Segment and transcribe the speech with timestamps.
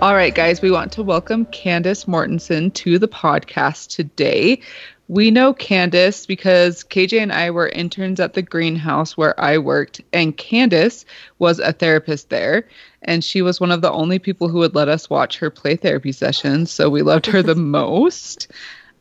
[0.00, 4.60] All right, guys, we want to welcome Candace Mortensen to the podcast today.
[5.08, 10.00] We know Candace because KJ and I were interns at the greenhouse where I worked,
[10.12, 11.04] and Candace
[11.40, 12.68] was a therapist there.
[13.02, 15.74] And she was one of the only people who would let us watch her play
[15.74, 16.70] therapy sessions.
[16.70, 18.52] So we loved her the most.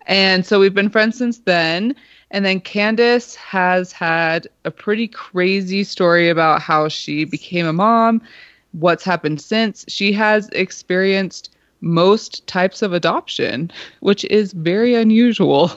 [0.08, 1.96] And so we've been friends since then.
[2.32, 8.24] And then Candace has had a pretty crazy story about how she became a mom
[8.80, 11.50] what's happened since, she has experienced
[11.82, 15.72] most types of adoption, which is very unusual.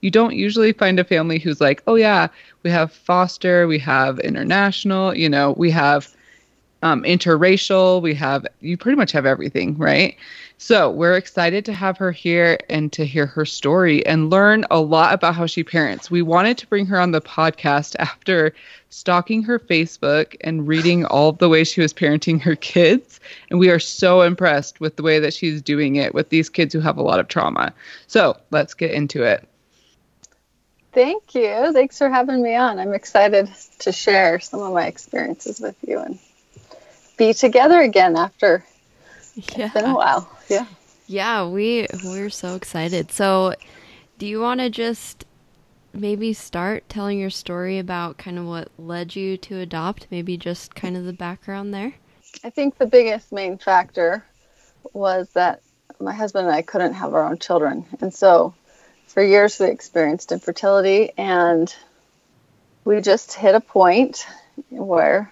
[0.00, 2.28] You don't usually find a family who's like, oh, yeah,
[2.62, 6.08] we have foster, we have international, you know, we have
[6.82, 10.16] um, interracial, we have, you pretty much have everything, right?
[10.58, 14.80] So we're excited to have her here and to hear her story and learn a
[14.80, 16.10] lot about how she parents.
[16.10, 18.54] We wanted to bring her on the podcast after
[18.90, 23.20] stalking her Facebook and reading all the ways she was parenting her kids.
[23.50, 26.74] And we are so impressed with the way that she's doing it with these kids
[26.74, 27.72] who have a lot of trauma.
[28.06, 29.46] So let's get into it.
[30.92, 31.72] Thank you.
[31.72, 32.78] Thanks for having me on.
[32.78, 36.18] I'm excited to share some of my experiences with you and
[37.20, 38.64] be together again after
[39.34, 39.66] yeah.
[39.66, 40.28] it's been a while.
[40.48, 40.64] Yeah.
[41.06, 43.12] Yeah, we we're so excited.
[43.12, 43.54] So,
[44.18, 45.26] do you want to just
[45.92, 50.06] maybe start telling your story about kind of what led you to adopt?
[50.10, 51.92] Maybe just kind of the background there.
[52.42, 54.24] I think the biggest main factor
[54.94, 55.60] was that
[56.00, 58.54] my husband and I couldn't have our own children, and so
[59.08, 61.74] for years we experienced infertility, and
[62.84, 64.26] we just hit a point
[64.70, 65.30] where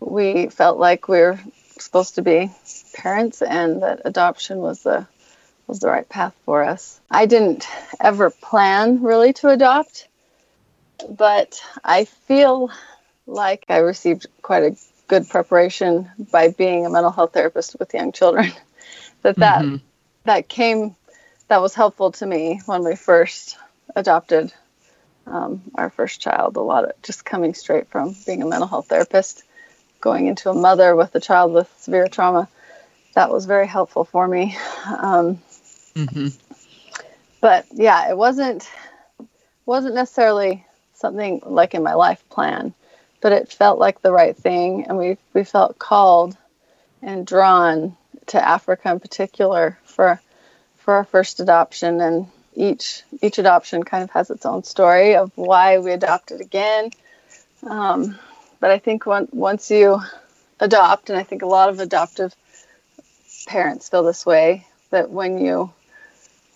[0.00, 1.38] we felt like we were
[1.78, 2.50] supposed to be
[2.94, 5.06] parents and that adoption was the
[5.66, 6.98] was the right path for us.
[7.10, 7.68] I didn't
[8.00, 10.08] ever plan really to adopt,
[11.10, 12.70] but I feel
[13.26, 14.76] like I received quite a
[15.08, 18.50] good preparation by being a mental health therapist with young children.
[19.22, 19.76] that that mm-hmm.
[20.24, 20.96] that came
[21.48, 23.58] that was helpful to me when we first
[23.94, 24.52] adopted
[25.26, 26.56] um, our first child.
[26.56, 29.42] A lot of just coming straight from being a mental health therapist
[30.00, 32.48] going into a mother with a child with severe trauma,
[33.14, 34.56] that was very helpful for me.
[34.86, 35.40] Um,
[35.94, 36.28] mm-hmm.
[37.40, 38.68] But yeah, it wasn't
[39.66, 40.64] wasn't necessarily
[40.94, 42.74] something like in my life plan,
[43.20, 46.36] but it felt like the right thing, and we we felt called
[47.02, 50.20] and drawn to Africa in particular for
[50.76, 55.30] for our first adoption, and each each adoption kind of has its own story of
[55.36, 56.90] why we adopted again.
[57.62, 58.18] Um,
[58.60, 60.00] but I think when, once you
[60.60, 62.34] adopt, and I think a lot of adoptive
[63.46, 65.72] parents feel this way, that when you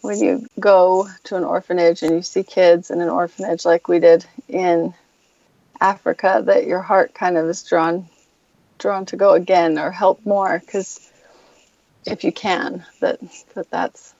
[0.00, 4.00] when you go to an orphanage and you see kids in an orphanage like we
[4.00, 4.92] did in
[5.80, 8.08] Africa, that your heart kind of is drawn
[8.78, 11.08] drawn to go again or help more because
[12.04, 13.20] if you can, that
[13.54, 14.14] that that's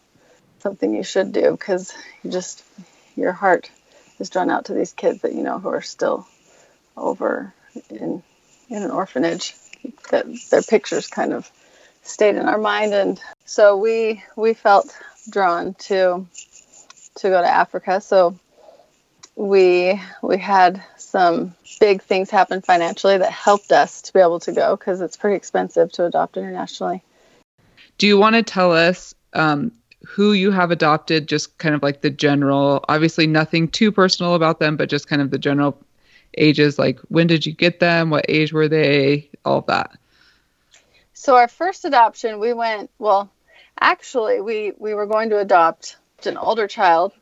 [0.61, 1.93] something you should do because
[2.23, 2.63] you just
[3.17, 3.71] your heart
[4.21, 6.27] is drawn out to these kids that you know who are still
[6.97, 7.53] over
[7.91, 8.23] in
[8.69, 9.55] in an orphanage
[10.11, 11.51] that their pictures kind of
[12.03, 14.97] stayed in our mind and so we we felt
[15.31, 16.27] drawn to
[17.17, 18.39] to go to Africa so
[19.37, 24.53] we we had some big things happen financially that helped us to be able to
[24.53, 27.03] go because it's pretty expensive to adopt internationally.
[27.99, 29.73] Do you want to tell us um,
[30.07, 31.29] who you have adopted?
[31.29, 35.23] Just kind of like the general, obviously nothing too personal about them, but just kind
[35.23, 35.79] of the general
[36.35, 38.11] ages like when did you get them?
[38.11, 39.31] What age were they?
[39.45, 39.93] All of that.
[41.13, 43.31] So our first adoption we went well
[43.81, 47.13] actually we we were going to adopt an older child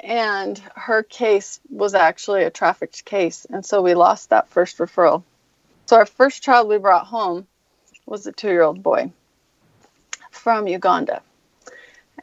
[0.00, 5.22] and her case was actually a trafficked case and so we lost that first referral.
[5.86, 7.46] So our first child we brought home
[8.06, 9.10] was a two-year-old boy
[10.30, 11.22] from uganda.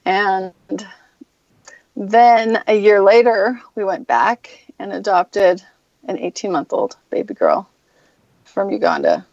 [0.06, 0.54] And
[1.96, 5.64] then a year later we went back and adopted
[6.08, 7.70] an 18 month old baby girl
[8.46, 9.26] from Uganda.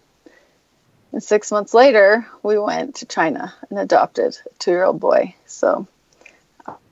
[1.10, 5.34] And six months later, we went to China and adopted a two year old boy.
[5.46, 5.86] So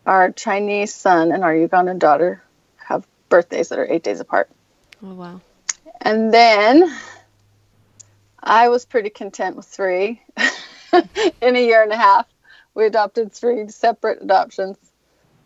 [0.07, 2.43] our Chinese son and our Ugandan daughter
[2.79, 4.49] have birthdays that are eight days apart.
[5.05, 5.41] Oh wow.
[6.01, 6.91] And then
[8.43, 10.23] I was pretty content with three.
[11.43, 12.27] In a year and a half,
[12.75, 14.79] we adopted three separate adoptions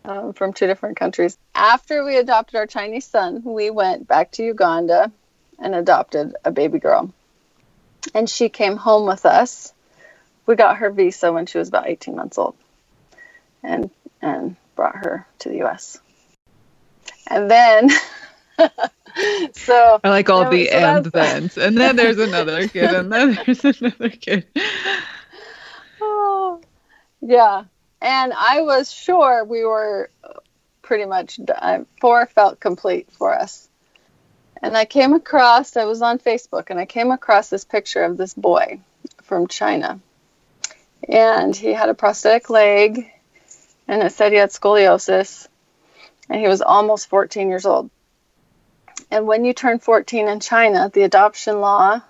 [0.05, 1.37] um, from two different countries.
[1.55, 5.11] After we adopted our Chinese son, we went back to Uganda
[5.59, 7.13] and adopted a baby girl.
[8.15, 9.73] And she came home with us.
[10.45, 12.55] We got her visa when she was about 18 months old
[13.63, 13.89] and
[14.21, 15.99] and brought her to the US.
[17.27, 17.89] And then
[19.53, 21.57] so I like all the and thens.
[21.57, 24.47] And then there's another kid, and then there's another kid.
[26.03, 26.59] Oh,
[27.21, 27.65] yeah.
[28.01, 30.09] And I was sure we were
[30.81, 31.85] pretty much done.
[31.99, 33.69] Four felt complete for us.
[34.61, 38.17] And I came across, I was on Facebook, and I came across this picture of
[38.17, 38.79] this boy
[39.23, 39.99] from China.
[41.07, 43.11] And he had a prosthetic leg,
[43.87, 45.47] and it said he had scoliosis,
[46.29, 47.89] and he was almost 14 years old.
[49.09, 52.01] And when you turn 14 in China, the adoption law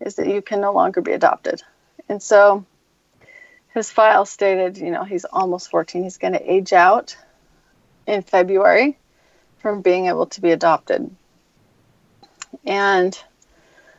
[0.00, 1.62] is that you can no longer be adopted.
[2.08, 2.64] And so
[3.74, 6.02] his file stated, you know, he's almost 14.
[6.02, 7.16] He's going to age out
[8.06, 8.98] in February
[9.58, 11.14] from being able to be adopted.
[12.64, 13.22] And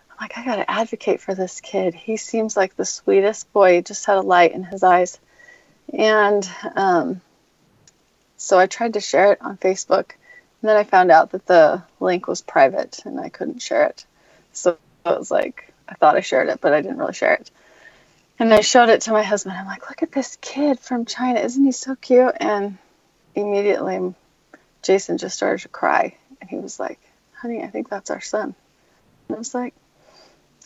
[0.09, 1.93] I'm like, I got to advocate for this kid.
[1.93, 3.75] He seems like the sweetest boy.
[3.75, 5.19] He just had a light in his eyes.
[5.93, 7.21] And um,
[8.37, 10.11] so I tried to share it on Facebook.
[10.61, 14.05] And then I found out that the link was private and I couldn't share it.
[14.51, 17.49] So I was like, I thought I shared it, but I didn't really share it.
[18.41, 19.55] And I showed it to my husband.
[19.55, 21.39] I'm like, look at this kid from China.
[21.39, 22.33] Isn't he so cute?
[22.39, 22.79] And
[23.35, 24.15] immediately
[24.81, 26.15] Jason just started to cry.
[26.41, 26.99] And he was like,
[27.35, 28.55] honey, I think that's our son.
[29.27, 29.75] And I was like,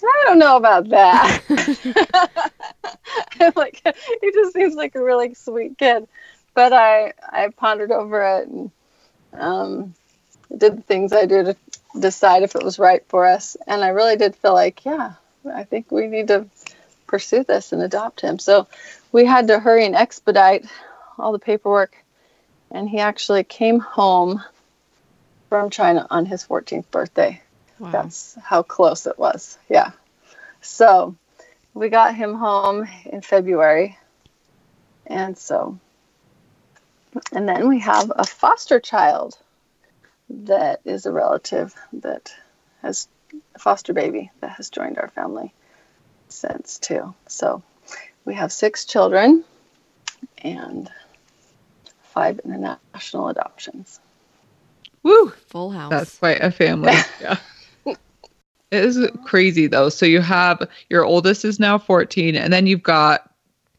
[0.01, 1.41] I don't know about that.
[3.41, 3.81] I'm like,
[4.21, 6.07] he just seems like a really sweet kid.
[6.53, 8.71] But I, I pondered over it and
[9.33, 9.93] um,
[10.57, 11.57] did the things I do to
[11.99, 13.57] decide if it was right for us.
[13.67, 15.15] And I really did feel like, yeah,
[15.53, 16.47] I think we need to
[17.07, 18.39] pursue this and adopt him.
[18.39, 18.67] So
[19.11, 20.65] we had to hurry and expedite
[21.17, 21.95] all the paperwork.
[22.71, 24.43] And he actually came home
[25.49, 27.41] from China on his 14th birthday.
[27.79, 27.91] Wow.
[27.91, 29.57] That's how close it was.
[29.69, 29.91] Yeah.
[30.61, 31.15] So
[31.73, 33.97] we got him home in February.
[35.05, 35.79] And so,
[37.31, 39.37] and then we have a foster child
[40.29, 42.33] that is a relative that
[42.81, 43.07] has
[43.53, 45.53] a foster baby that has joined our family
[46.35, 47.13] since too.
[47.27, 47.63] So
[48.25, 49.43] we have six children
[50.39, 50.89] and
[52.03, 53.99] five international adoptions.
[55.03, 55.29] Woo!
[55.49, 55.91] Full house.
[55.91, 56.93] That's quite a family.
[57.21, 57.37] Yeah.
[58.71, 59.89] It is crazy though.
[59.89, 63.31] So you have your oldest is now 14, and then you've got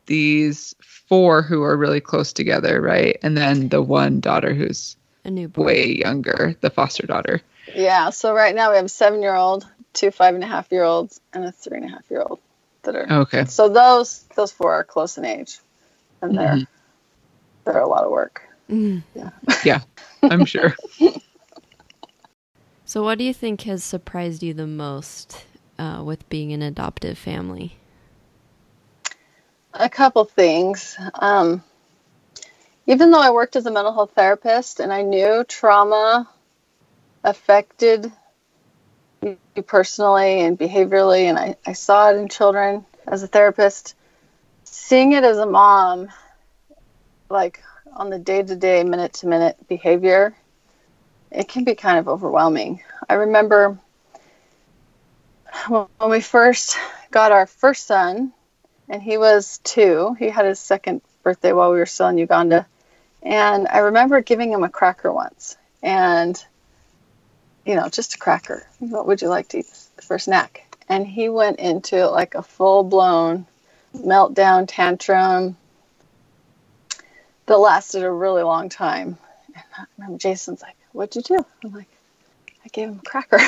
[0.07, 3.19] these four who are really close together, right?
[3.23, 5.67] And then the one daughter who's a newborn.
[5.67, 7.43] way younger, the foster daughter.
[7.75, 10.71] Yeah, so right now we have a seven year old, two five and a half
[10.71, 12.39] year olds, and a three and a half year old
[12.87, 13.47] that are Okay.
[13.47, 15.61] so those those four are close in age.
[16.23, 16.67] And they're Mhm.
[17.65, 18.43] they're a lot of work.
[18.71, 19.05] Mm.
[20.31, 20.77] I'm sure.
[22.85, 25.47] So, what do you think has surprised you the most
[25.79, 27.77] uh, with being an adoptive family?
[29.75, 30.97] A couple things.
[31.15, 31.65] Um,
[32.87, 36.29] even though I worked as a mental health therapist and I knew trauma
[37.25, 38.13] affected
[39.67, 43.95] personally and behaviorally, and I, I saw it in children as a therapist,
[44.65, 46.09] seeing it as a mom,
[47.31, 47.63] like
[47.95, 50.35] on the day to day, minute to minute behavior,
[51.31, 52.83] it can be kind of overwhelming.
[53.09, 53.79] I remember
[55.69, 56.77] when we first
[57.11, 58.33] got our first son,
[58.89, 60.15] and he was two.
[60.19, 62.67] He had his second birthday while we were still in Uganda.
[63.23, 65.57] And I remember giving him a cracker once.
[65.83, 66.43] And,
[67.67, 68.67] you know, just a cracker.
[68.79, 69.67] What would you like to eat
[70.01, 70.63] for a snack?
[70.89, 73.47] And he went into like a full blown
[73.95, 75.57] meltdown tantrum
[77.47, 79.19] that lasted a really long time.
[79.55, 81.45] And I remember Jason's like, What'd you do?
[81.65, 81.89] I'm like,
[82.65, 83.41] I gave him a cracker.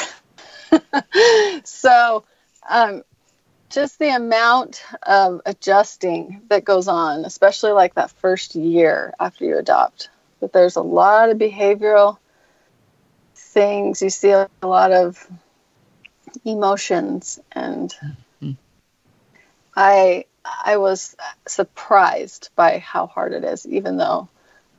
[1.65, 2.25] so,
[2.69, 3.03] um,
[3.71, 9.57] just the amount of adjusting that goes on, especially like that first year after you
[9.57, 10.11] adopt.
[10.41, 12.19] that there's a lot of behavioral
[13.49, 14.03] things.
[14.03, 15.27] You see a lot of
[16.45, 17.95] emotions, and
[18.43, 18.57] Mhm.
[19.77, 20.25] I
[20.65, 21.15] I was
[21.47, 24.29] surprised by how hard it is, even though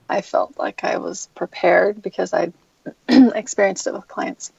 [0.09, 2.51] I felt like I was prepared because I
[3.09, 4.51] experienced it with clients.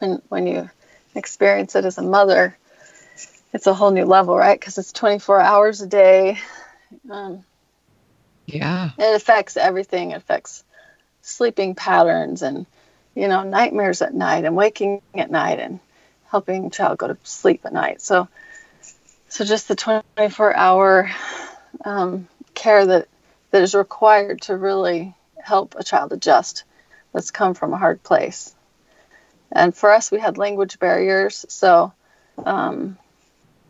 [0.00, 0.70] And when you
[1.14, 2.56] experience it as a mother,
[3.52, 4.58] it's a whole new level, right?
[4.58, 6.38] Because it's 24 hours a day.
[7.10, 7.44] Um,
[8.46, 8.90] Yeah.
[8.98, 10.12] it affects everything.
[10.12, 10.64] It affects
[11.26, 12.66] sleeping patterns and
[13.16, 15.80] you know, nightmares at night and waking at night and
[16.28, 18.02] helping child go to sleep at night.
[18.02, 18.28] So,
[19.28, 21.10] so just the 24 hour
[21.84, 23.08] um, care that,
[23.50, 26.64] that is required to really help a child adjust
[27.12, 28.54] that's come from a hard place.
[29.50, 31.46] And for us, we had language barriers.
[31.48, 31.92] So,
[32.44, 32.98] um,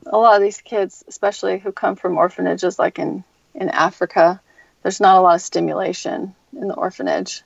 [0.07, 3.23] a lot of these kids, especially who come from orphanages like in,
[3.55, 4.41] in Africa,
[4.87, 7.43] there's not a lot of stimulation in the orphanage.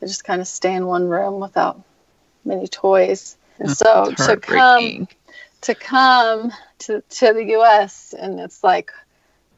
[0.00, 1.80] They just kind of stay in one room without
[2.44, 3.36] many toys.
[3.60, 5.06] And so to come
[5.60, 8.90] to come to, to the US and it's like,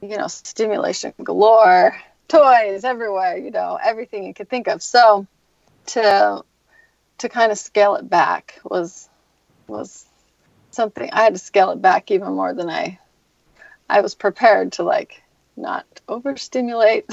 [0.02, 1.96] you know, stimulation galore,
[2.28, 4.82] toys everywhere, you know, everything you could think of.
[4.82, 5.26] So
[5.86, 6.44] to
[7.16, 9.08] to kind of scale it back was
[9.68, 10.04] was
[10.70, 12.98] something I had to scale it back even more than I
[13.88, 15.21] I was prepared to like
[15.56, 17.06] not overstimulate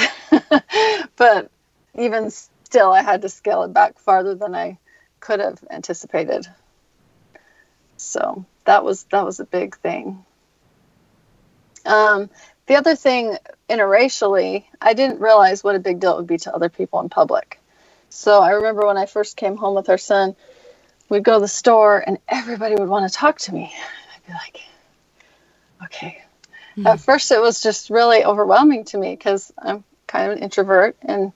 [1.16, 1.52] but
[1.96, 4.78] even still I had to scale it back farther than I
[5.20, 6.48] could have anticipated
[7.98, 10.24] so that was that was a big thing
[11.86, 12.30] um,
[12.68, 13.38] the other thing
[13.70, 17.10] interracially I didn't realize what a big deal it would be to other people in
[17.10, 17.60] public
[18.10, 20.36] so I remember when I first came home with our son
[21.10, 23.74] we'd go to the store and everybody would want to talk to me.
[24.16, 24.62] I'd be like,
[25.86, 26.24] okay.
[26.80, 26.86] Mm.
[26.86, 30.96] At first, it was just really overwhelming to me because I'm kind of an introvert
[31.02, 31.34] and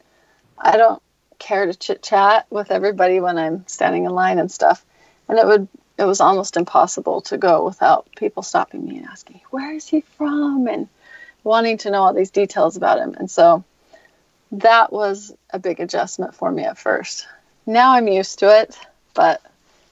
[0.58, 1.02] I don't
[1.38, 4.86] care to chit chat with everybody when I'm standing in line and stuff.
[5.28, 9.42] And it would it was almost impossible to go without people stopping me and asking,
[9.52, 10.88] "Where is he from?" and
[11.44, 13.16] wanting to know all these details about him.
[13.18, 13.64] And so
[14.54, 17.28] that was a big adjustment for me at first.
[17.66, 18.78] Now I'm used to it,
[19.14, 19.42] but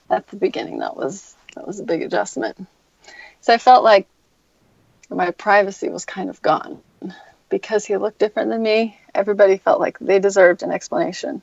[0.09, 2.65] at the beginning that was that was a big adjustment.
[3.41, 4.07] So I felt like
[5.17, 6.81] my privacy was kind of gone
[7.49, 8.97] because he looked different than me.
[9.13, 11.41] Everybody felt like they deserved an explanation.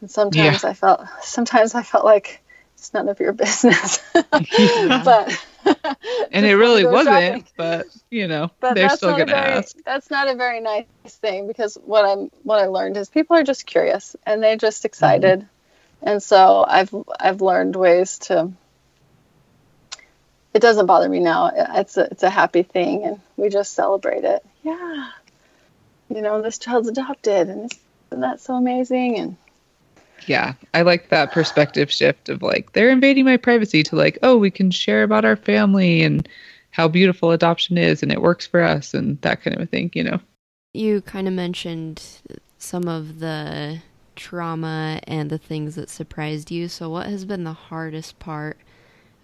[0.00, 0.70] And sometimes yeah.
[0.70, 2.42] I felt sometimes I felt like
[2.74, 4.00] it's none of your business.
[4.12, 5.44] but
[6.32, 7.46] and it really wasn't, shopping.
[7.56, 9.76] but you know, but they're still going to ask.
[9.84, 13.44] That's not a very nice thing because what I'm what I learned is people are
[13.44, 15.40] just curious and they're just excited.
[15.40, 15.48] Mm-hmm
[16.02, 18.52] and so I've I've learned ways to.
[20.56, 21.50] It doesn't bother me now.
[21.74, 24.42] It's a it's a happy thing, and we just celebrate it.
[24.62, 25.10] Yeah,
[26.08, 27.70] you know this child's adopted, and
[28.10, 29.18] isn't that so amazing?
[29.18, 29.36] And
[30.26, 34.38] yeah, I like that perspective shift of like they're invading my privacy to like oh
[34.38, 36.26] we can share about our family and
[36.70, 39.90] how beautiful adoption is and it works for us and that kind of a thing,
[39.92, 40.18] you know.
[40.72, 42.02] You kind of mentioned
[42.56, 43.82] some of the
[44.14, 46.68] trauma and the things that surprised you.
[46.68, 48.56] So, what has been the hardest part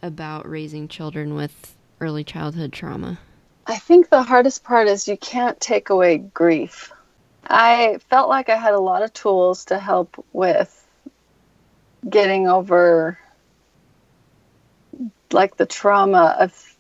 [0.03, 3.19] about raising children with early childhood trauma?
[3.67, 6.93] I think the hardest part is you can't take away grief.
[7.47, 10.79] I felt like I had a lot of tools to help with
[12.09, 13.19] getting over
[15.31, 16.77] like the trauma of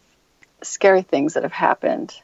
[0.62, 2.14] scary things that have happened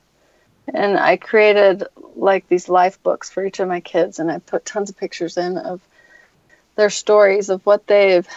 [0.75, 1.85] and I created
[2.17, 5.37] like these life books for each of my kids, and I put tons of pictures
[5.37, 5.81] in of
[6.77, 8.29] their stories of what they've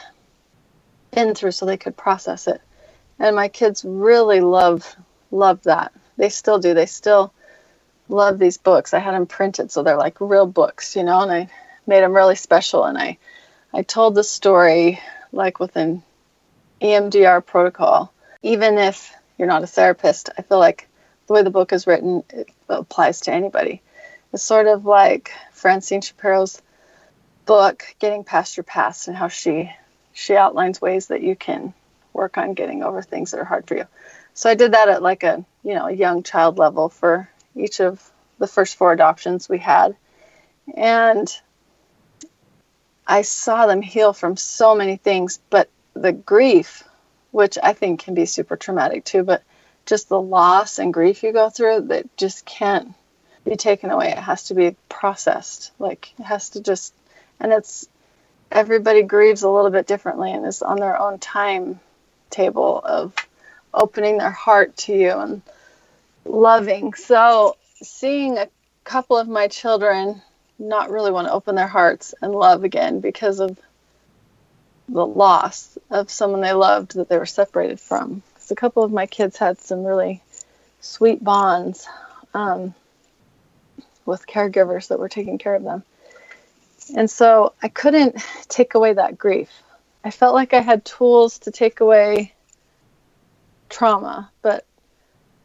[1.11, 2.61] been through, so they could process it.
[3.19, 4.95] And my kids really love
[5.31, 5.93] love that.
[6.17, 6.73] They still do.
[6.73, 7.33] They still
[8.09, 8.93] love these books.
[8.93, 11.49] I had them printed, so they're like real books, you know, and I
[11.87, 12.83] made them really special.
[12.83, 13.17] And I
[13.73, 14.99] I told the story
[15.31, 16.03] like with an
[16.81, 18.11] EMDR protocol.
[18.43, 20.87] Even if you're not a therapist, I feel like
[21.27, 23.81] the way the book is written, it applies to anybody.
[24.33, 26.61] It's sort of like Francine Shapiro's
[27.45, 29.71] book, Getting Past Your Past, and how she
[30.13, 31.73] she outlines ways that you can
[32.13, 33.85] work on getting over things that are hard for you.
[34.33, 37.79] So I did that at like a you know a young child level for each
[37.79, 39.95] of the first four adoptions we had,
[40.75, 41.27] and
[43.07, 46.83] I saw them heal from so many things, but the grief,
[47.31, 49.43] which I think can be super traumatic too, but
[49.85, 52.93] just the loss and grief you go through that just can't
[53.43, 54.11] be taken away.
[54.11, 55.71] It has to be processed.
[55.79, 56.93] Like it has to just,
[57.39, 57.87] and it's
[58.51, 61.79] everybody grieves a little bit differently and is on their own time
[62.29, 63.13] table of
[63.73, 65.41] opening their heart to you and
[66.25, 66.93] loving.
[66.93, 68.49] So seeing a
[68.83, 70.21] couple of my children
[70.59, 73.57] not really want to open their hearts and love again because of
[74.89, 78.91] the loss of someone they loved that they were separated from Because a couple of
[78.91, 80.21] my kids had some really
[80.81, 81.87] sweet bonds
[82.33, 82.75] um,
[84.05, 85.83] with caregivers that were taking care of them.
[86.95, 88.17] And so I couldn't
[88.47, 89.49] take away that grief.
[90.03, 92.33] I felt like I had tools to take away
[93.69, 94.65] trauma, but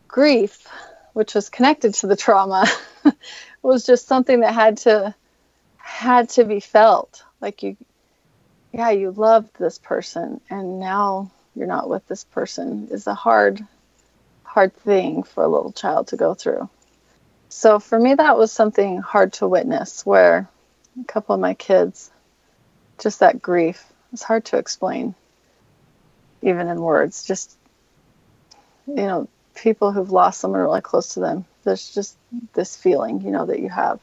[0.08, 0.66] grief,
[1.12, 2.66] which was connected to the trauma,
[3.62, 5.14] was just something that had to
[5.76, 7.22] had to be felt.
[7.40, 7.76] Like you
[8.72, 13.64] yeah, you loved this person and now you're not with this person is a hard,
[14.44, 16.68] hard thing for a little child to go through.
[17.48, 20.48] So for me, that was something hard to witness where
[21.00, 22.10] a couple of my kids,
[22.98, 25.14] just that grief, it's hard to explain,
[26.42, 27.24] even in words.
[27.24, 27.56] Just,
[28.86, 32.16] you know, people who've lost someone really close to them, there's just
[32.54, 34.00] this feeling, you know, that you have.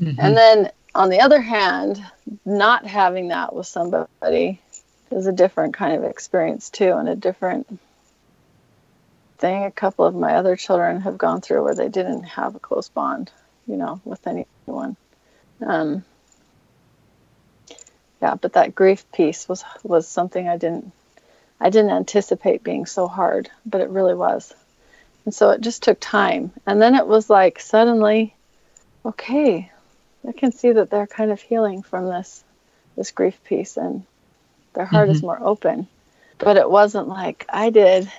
[0.00, 0.20] Mm-hmm.
[0.20, 2.04] And then on the other hand,
[2.44, 4.60] not having that with somebody
[5.10, 7.78] is a different kind of experience too, and a different
[9.38, 12.58] thing a couple of my other children have gone through where they didn't have a
[12.58, 13.30] close bond,
[13.66, 14.96] you know, with anyone.
[15.64, 16.04] Um,
[18.22, 20.92] yeah, but that grief piece was was something I didn't
[21.60, 24.54] I didn't anticipate being so hard, but it really was.
[25.24, 26.52] And so it just took time.
[26.66, 28.34] And then it was like suddenly,
[29.04, 29.70] okay,
[30.26, 32.42] I can see that they're kind of healing from this
[32.96, 34.04] this grief piece and
[34.72, 35.16] their heart mm-hmm.
[35.16, 35.86] is more open.
[36.38, 38.10] But it wasn't like I did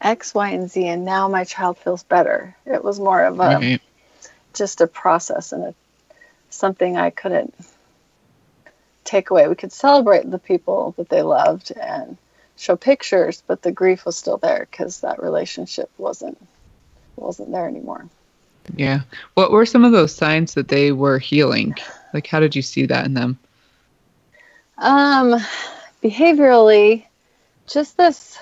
[0.00, 2.56] X, Y, and Z and now my child feels better.
[2.66, 3.82] It was more of a right.
[4.54, 5.74] just a process and a
[6.50, 7.54] something I couldn't
[9.04, 9.48] take away.
[9.48, 12.16] We could celebrate the people that they loved and
[12.56, 16.38] show pictures, but the grief was still there because that relationship wasn't
[17.16, 18.06] wasn't there anymore.
[18.76, 19.00] Yeah.
[19.34, 21.74] What were some of those signs that they were healing?
[22.12, 23.38] Like how did you see that in them?
[24.78, 25.40] Um
[26.02, 27.04] behaviorally
[27.66, 28.38] just this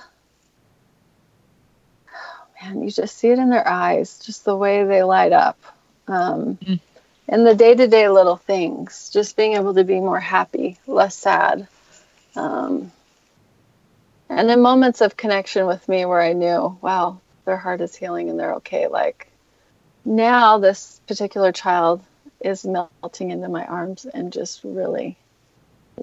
[2.12, 5.58] oh man, you just see it in their eyes, just the way they light up.
[6.08, 6.80] Um mm
[7.28, 11.14] and the day to day little things, just being able to be more happy, less
[11.14, 11.68] sad.
[12.34, 12.90] Um,
[14.30, 18.30] and then moments of connection with me where I knew, wow, their heart is healing
[18.30, 18.86] and they're okay.
[18.86, 19.28] Like
[20.04, 22.02] now, this particular child
[22.40, 25.16] is melting into my arms and just really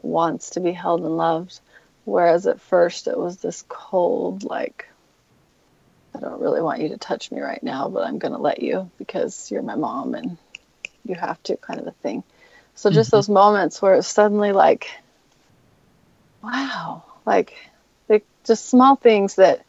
[0.02, 1.60] wants to be held and loved.
[2.04, 4.88] Whereas at first it was this cold, like,
[6.16, 8.62] I don't really want you to touch me right now, but I'm going to let
[8.62, 10.38] you because you're my mom and
[11.06, 12.24] you have to kind of a thing.
[12.76, 13.18] So just mm-hmm.
[13.18, 14.90] those moments where it's suddenly like,
[16.44, 17.56] wow, like
[18.08, 19.64] they, just small things that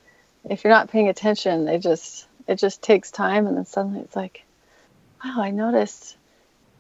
[0.49, 4.15] if you're not paying attention, they just it just takes time, and then suddenly it's
[4.15, 4.45] like,
[5.25, 6.17] wow, I noticed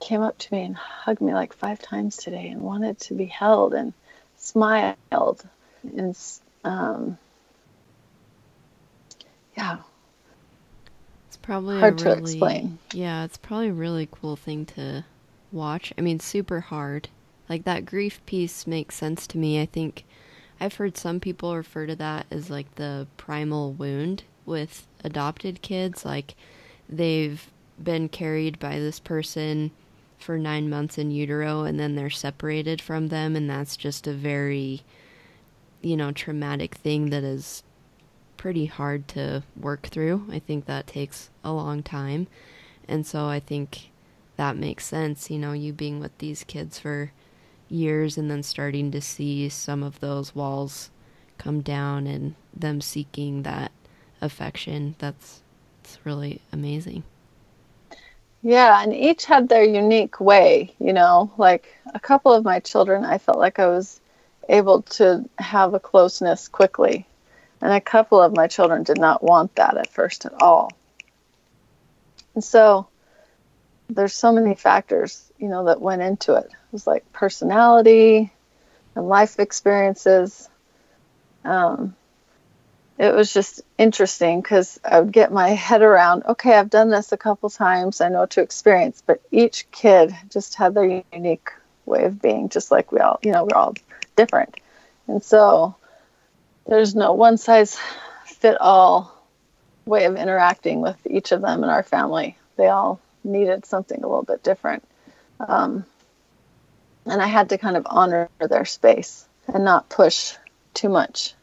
[0.00, 3.24] came up to me and hugged me like five times today and wanted to be
[3.24, 3.92] held and
[4.36, 5.42] smiled
[5.96, 6.16] and
[6.64, 7.16] um,
[9.56, 9.78] yeah
[11.46, 12.78] probably hard really, to explain.
[12.92, 15.04] Yeah, it's probably a really cool thing to
[15.52, 15.92] watch.
[15.96, 17.08] I mean, super hard.
[17.48, 19.60] Like that grief piece makes sense to me.
[19.60, 20.04] I think
[20.60, 26.04] I've heard some people refer to that as like the primal wound with adopted kids.
[26.04, 26.34] Like
[26.88, 27.48] they've
[27.82, 29.70] been carried by this person
[30.18, 34.12] for nine months in utero and then they're separated from them, and that's just a
[34.12, 34.82] very,
[35.80, 37.62] you know, traumatic thing that is
[38.46, 40.24] pretty hard to work through.
[40.30, 42.28] I think that takes a long time.
[42.86, 43.90] And so I think
[44.36, 47.10] that makes sense, you know, you being with these kids for
[47.68, 50.90] years and then starting to see some of those walls
[51.38, 53.72] come down and them seeking that
[54.20, 54.94] affection.
[55.00, 55.42] That's
[55.82, 57.02] it's really amazing.
[58.44, 61.32] Yeah, and each had their unique way, you know.
[61.36, 64.00] Like a couple of my children, I felt like I was
[64.48, 67.08] able to have a closeness quickly
[67.60, 70.72] and a couple of my children did not want that at first at all.
[72.34, 72.86] And so
[73.88, 76.46] there's so many factors, you know, that went into it.
[76.46, 78.32] It was like personality
[78.94, 80.48] and life experiences.
[81.44, 81.94] Um,
[82.98, 87.12] it was just interesting because I would get my head around, okay, I've done this
[87.12, 91.50] a couple times, I know what to experience, but each kid just had their unique
[91.84, 93.74] way of being, just like we all, you know, we're all
[94.16, 94.58] different.
[95.08, 95.76] And so
[96.68, 97.78] there's no one size
[98.24, 99.12] fit all
[99.84, 102.36] way of interacting with each of them in our family.
[102.56, 104.82] They all needed something a little bit different.
[105.40, 105.84] Um,
[107.04, 110.34] and I had to kind of honor their space and not push
[110.74, 111.34] too much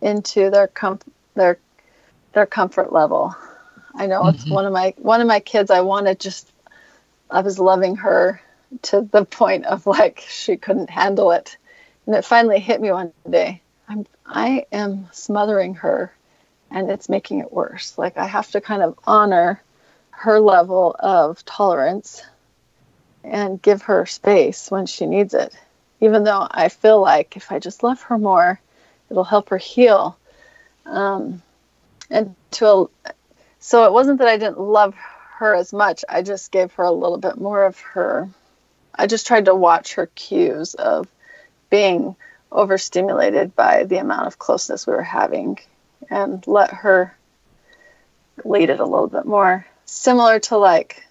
[0.00, 1.00] into their com-
[1.34, 1.58] their
[2.32, 3.34] their comfort level.
[3.94, 4.36] I know mm-hmm.
[4.36, 5.70] it's one of my one of my kids.
[5.70, 6.50] I wanted just
[7.30, 8.40] I was loving her
[8.82, 11.56] to the point of like she couldn't handle it,
[12.04, 13.62] and it finally hit me one day.
[13.88, 16.12] I'm I am smothering her
[16.70, 17.96] and it's making it worse.
[17.96, 19.62] Like I have to kind of honor
[20.10, 22.22] her level of tolerance
[23.22, 25.54] and give her space when she needs it.
[26.00, 28.60] Even though I feel like if I just love her more,
[29.10, 30.18] it'll help her heal.
[30.84, 31.42] Um,
[32.10, 33.12] and to a,
[33.58, 34.94] so it wasn't that I didn't love
[35.38, 36.04] her as much.
[36.08, 38.28] I just gave her a little bit more of her.
[38.94, 41.08] I just tried to watch her cues of
[41.68, 42.16] being
[42.50, 45.58] overstimulated by the amount of closeness we were having
[46.10, 47.16] and let her
[48.44, 49.66] lead it a little bit more.
[49.84, 51.04] Similar to like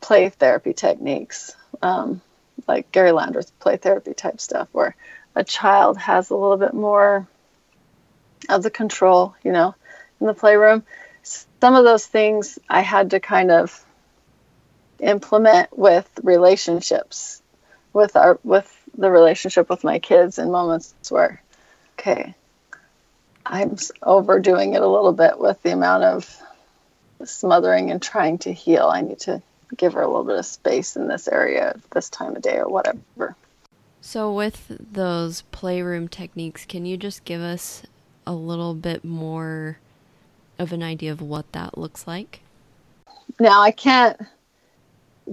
[0.00, 2.20] play therapy techniques, um,
[2.66, 4.96] like Garry Landreth's play therapy type stuff, where
[5.34, 7.26] a child has a little bit more
[8.48, 9.74] of the control, you know,
[10.20, 10.84] in the playroom.
[11.22, 13.84] Some of those things I had to kind of
[15.00, 17.42] implement with relationships,
[17.92, 21.42] with our with the relationship with my kids in moments where,
[21.98, 22.34] okay,
[23.46, 26.42] I'm overdoing it a little bit with the amount of
[27.24, 28.86] smothering and trying to heal.
[28.86, 29.42] I need to
[29.76, 32.68] give her a little bit of space in this area this time of day or
[32.68, 33.36] whatever.
[34.00, 37.82] So, with those playroom techniques, can you just give us
[38.26, 39.78] a little bit more
[40.58, 42.40] of an idea of what that looks like?
[43.40, 44.20] Now, I can't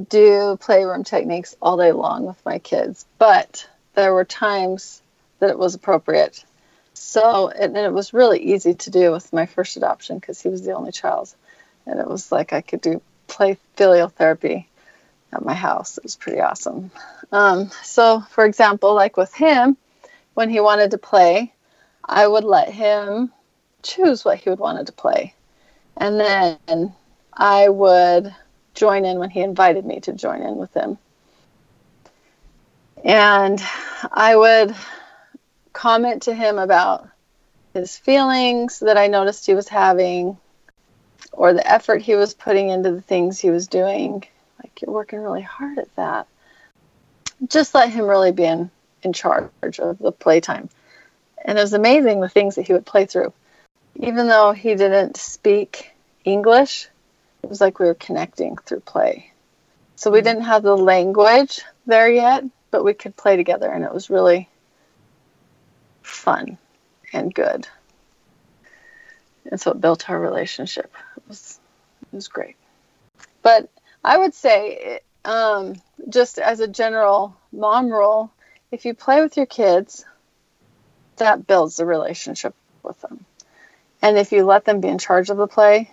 [0.10, 5.02] do playroom techniques all day long with my kids, but there were times
[5.40, 6.44] that it was appropriate.
[6.94, 10.64] So, and it was really easy to do with my first adoption because he was
[10.64, 11.34] the only child.
[11.86, 14.68] And it was like I could do play filial therapy
[15.34, 15.98] at my house.
[15.98, 16.92] It was pretty awesome.
[17.32, 19.78] Um, so, for example, like with him,
[20.34, 21.54] when he wanted to play,
[22.06, 23.32] I would let him
[23.84, 25.34] choose what he would wanted to play.
[25.98, 26.94] And then
[27.34, 28.34] I would
[28.82, 30.98] join in when he invited me to join in with him.
[33.06, 33.62] And
[34.12, 34.76] I would
[35.72, 37.08] comment to him about
[37.76, 40.36] his feelings that I noticed he was having
[41.32, 44.24] or the effort he was putting into the things he was doing.
[44.58, 46.26] Like, you're working really hard at that.
[47.48, 48.72] Just let him really be in,
[49.04, 50.70] in charge of the playtime.
[51.46, 53.32] And it was amazing the things that he would play through.
[53.98, 55.92] Even though he didn't speak
[56.26, 56.88] English,
[57.44, 59.32] it was like we were connecting through play.
[59.96, 63.94] So we didn't have the language there yet, but we could play together, and it
[63.94, 64.50] was really
[66.02, 66.58] fun
[67.14, 67.68] and good.
[69.50, 70.92] And so it built our relationship.
[71.18, 71.60] It was
[72.12, 72.56] it was great.
[73.42, 73.70] But
[74.04, 75.76] I would say, um,
[76.10, 78.32] just as a general mom rule,
[78.72, 80.06] if you play with your kids,
[81.18, 83.26] that builds the relationship with them.
[84.02, 85.92] And if you let them be in charge of the play,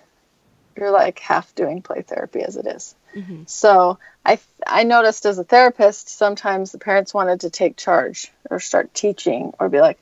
[0.79, 2.95] you're like half doing play therapy as it is.
[3.15, 3.43] Mm-hmm.
[3.47, 8.61] So I I noticed as a therapist sometimes the parents wanted to take charge or
[8.61, 9.99] start teaching or be like,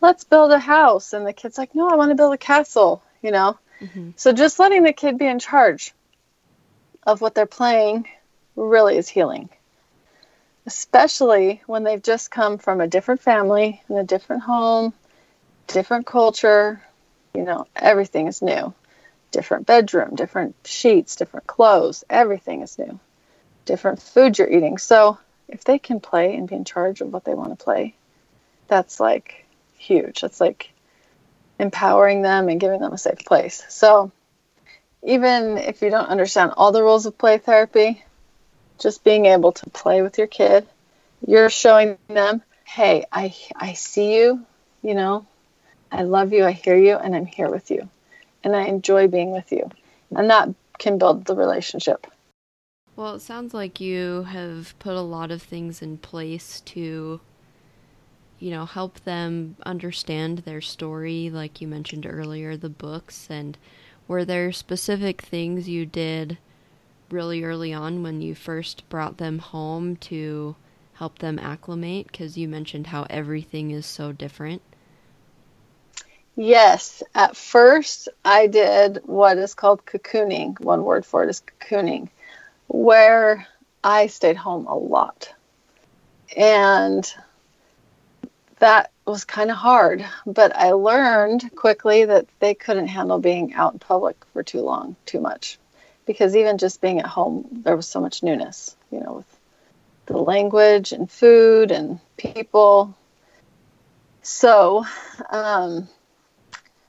[0.00, 3.02] let's build a house, and the kid's like, no, I want to build a castle,
[3.22, 3.58] you know.
[3.80, 4.10] Mm-hmm.
[4.16, 5.94] So just letting the kid be in charge
[7.06, 8.06] of what they're playing
[8.56, 9.48] really is healing.
[10.66, 14.92] Especially when they've just come from a different family in a different home,
[15.68, 16.82] different culture,
[17.34, 18.74] you know, everything is new
[19.30, 22.04] different bedroom, different sheets, different clothes.
[22.08, 22.98] Everything is new.
[23.64, 24.78] Different food you're eating.
[24.78, 27.94] So if they can play and be in charge of what they want to play,
[28.66, 30.20] that's like huge.
[30.20, 30.70] That's like
[31.58, 33.64] empowering them and giving them a safe place.
[33.68, 34.12] So
[35.02, 38.02] even if you don't understand all the rules of play therapy,
[38.78, 40.66] just being able to play with your kid,
[41.26, 44.44] you're showing them, hey, I I see you,
[44.82, 45.26] you know,
[45.90, 47.88] I love you, I hear you, and I'm here with you
[48.44, 49.70] and I enjoy being with you.
[50.16, 50.48] And that
[50.78, 52.06] can build the relationship.
[52.96, 57.20] Well, it sounds like you have put a lot of things in place to,
[58.38, 63.28] you know, help them understand their story, like you mentioned earlier, the books.
[63.30, 63.56] And
[64.08, 66.38] were there specific things you did
[67.10, 70.56] really early on when you first brought them home to
[70.94, 72.08] help them acclimate?
[72.08, 74.62] Because you mentioned how everything is so different.
[76.40, 80.60] Yes, at first I did what is called cocooning.
[80.60, 82.10] One word for it is cocooning,
[82.68, 83.48] where
[83.82, 85.34] I stayed home a lot.
[86.36, 87.12] And
[88.60, 93.72] that was kind of hard, but I learned quickly that they couldn't handle being out
[93.72, 95.58] in public for too long, too much.
[96.06, 99.40] Because even just being at home, there was so much newness, you know, with
[100.06, 102.96] the language and food and people.
[104.22, 104.86] So,
[105.30, 105.88] um,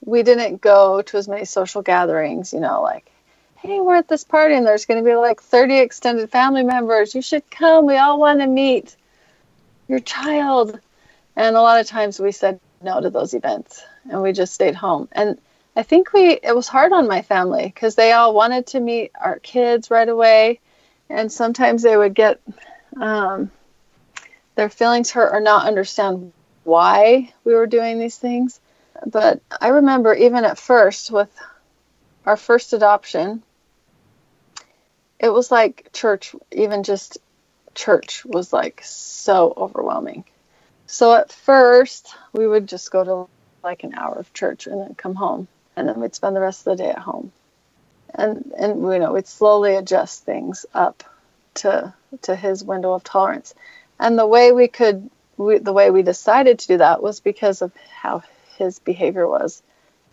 [0.09, 3.11] we didn't go to as many social gatherings, you know, like,
[3.57, 7.13] hey, we're at this party and there's going to be like 30 extended family members.
[7.13, 7.85] You should come.
[7.85, 8.95] We all want to meet
[9.87, 10.79] your child.
[11.35, 14.75] And a lot of times we said no to those events and we just stayed
[14.75, 15.07] home.
[15.11, 15.39] And
[15.75, 19.11] I think we it was hard on my family because they all wanted to meet
[19.19, 20.59] our kids right away,
[21.09, 22.41] and sometimes they would get
[22.99, 23.51] um,
[24.55, 28.59] their feelings hurt or not understand why we were doing these things.
[29.05, 31.29] But I remember even at first with
[32.25, 33.43] our first adoption,
[35.19, 37.17] it was like church, even just
[37.75, 40.23] church was like so overwhelming.
[40.87, 43.29] So at first, we would just go to
[43.63, 46.65] like an hour of church and then come home, and then we'd spend the rest
[46.65, 47.31] of the day at home.
[48.13, 51.03] And and you know we'd slowly adjust things up
[51.55, 53.53] to to his window of tolerance.
[53.99, 57.61] And the way we could we, the way we decided to do that was because
[57.61, 58.23] of how
[58.59, 59.63] his behavior was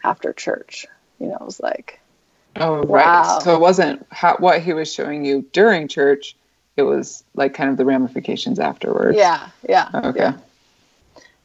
[0.03, 0.87] after church.
[1.21, 2.01] You know, it was like
[2.59, 3.07] Oh, right.
[3.07, 3.39] Wow.
[3.41, 6.37] So it wasn't how, what he was showing you during church.
[6.77, 9.17] It was like kind of the ramifications afterwards.
[9.17, 9.49] Yeah.
[9.69, 9.91] Yeah.
[9.95, 10.21] Okay.
[10.21, 10.39] Yeah.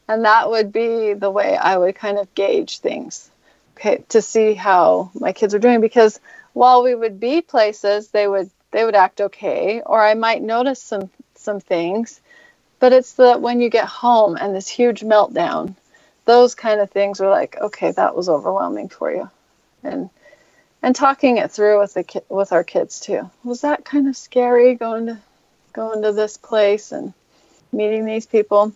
[0.08, 3.30] And that would be the way I would kind of gauge things,
[3.78, 5.80] okay, to see how my kids are doing.
[5.80, 6.20] Because
[6.54, 10.82] while we would be places, they would they would act okay, or I might notice
[10.82, 12.20] some some things.
[12.80, 15.76] But it's that when you get home and this huge meltdown,
[16.26, 19.30] those kind of things were like, okay, that was overwhelming for you,
[19.84, 20.10] and
[20.84, 23.30] and talking it through with the ki- with our kids too.
[23.44, 25.18] Was that kind of scary going to
[25.74, 27.14] going to this place and
[27.72, 28.74] meeting these people?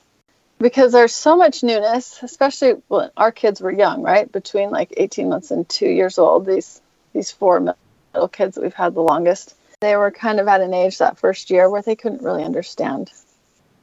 [0.59, 4.31] Because there's so much newness, especially when our kids were young, right?
[4.31, 6.45] Between like 18 months and two years old.
[6.45, 6.81] These
[7.13, 10.73] these four middle kids that we've had the longest, they were kind of at an
[10.73, 13.11] age that first year where they couldn't really understand.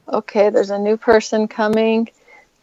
[0.07, 2.09] Okay, there's a new person coming.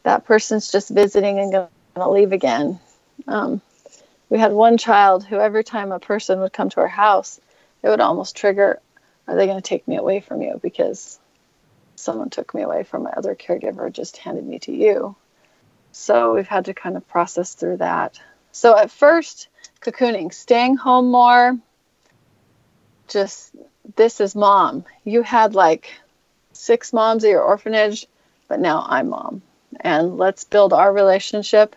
[0.03, 2.79] That person's just visiting and going to leave again.
[3.27, 3.61] Um,
[4.29, 7.41] we had one child who every time a person would come to our house,
[7.83, 8.81] it would almost trigger,
[9.27, 11.19] are they going to take me away from you because
[11.97, 15.17] someone took me away from my other caregiver, just handed me to you.
[15.93, 18.19] So we've had to kind of process through that.
[18.53, 19.49] So at first,
[19.81, 21.59] cocooning, staying home more,
[23.09, 23.55] just
[23.97, 24.85] this is mom.
[25.05, 25.93] You had like
[26.53, 28.07] six moms at your orphanage,
[28.49, 29.43] but now I'm mom.
[29.81, 31.75] And let's build our relationship.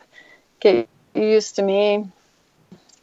[0.60, 2.06] Get used to me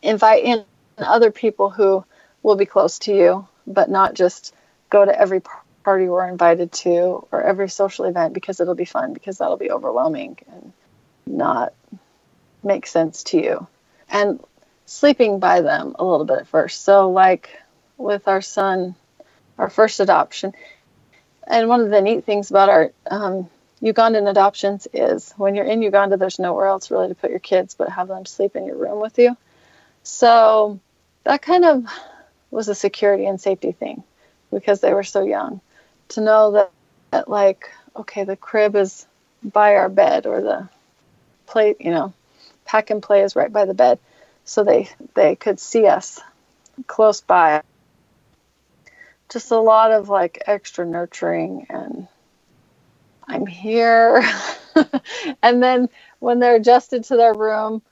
[0.03, 0.65] invite in
[0.99, 2.05] other people who
[2.43, 4.55] will be close to you, but not just
[4.89, 5.43] go to every
[5.85, 9.71] party we're invited to or every social event because it'll be fun because that'll be
[9.71, 10.73] overwhelming and
[11.27, 11.73] not
[12.63, 13.67] make sense to you.
[14.09, 14.41] And
[14.87, 16.83] sleeping by them a little bit at first.
[16.85, 17.51] So, like
[17.97, 18.95] with our son,
[19.59, 20.53] our first adoption,
[21.47, 23.49] and one of the neat things about our um,
[23.83, 27.75] Ugandan adoptions is when you're in Uganda, there's nowhere else really to put your kids
[27.75, 29.37] but have them sleep in your room with you.
[30.03, 30.81] So
[31.25, 31.87] that kind of
[32.51, 34.03] was a security and safety thing
[34.51, 35.61] because they were so young.
[36.11, 36.71] To know that,
[37.11, 39.07] that like okay the crib is
[39.43, 40.69] by our bed or the
[41.47, 42.13] play you know
[42.65, 43.99] pack and play is right by the bed.
[44.45, 46.21] So they they could see us
[46.87, 47.63] close by.
[49.31, 52.09] Just a lot of like extra nurturing and
[53.31, 54.23] i'm here
[55.43, 55.89] and then
[56.19, 57.83] when they're adjusted to their room